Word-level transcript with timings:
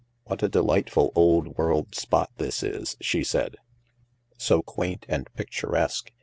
"What 0.25 0.41
a 0.41 0.49
delightful 0.49 1.11
old 1.13 1.59
world 1.59 1.93
spot 1.93 2.31
this 2.37 2.63
is," 2.63 2.97
she 3.01 3.23
said 3.23 3.57
—"so 4.39 4.63
quaint 4.63 5.05
and 5.07 5.31
picturesque. 5.35 6.11